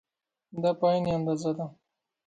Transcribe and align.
دا 0.61 0.71
په 0.79 0.85
عین 0.91 1.05
اندازه 1.17 1.51
ده. 1.57 1.65